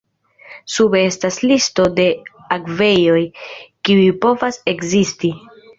[0.75, 2.07] Sube estas listo de
[2.59, 3.23] akvejoj,
[3.89, 5.39] kiuj povas ekzisti.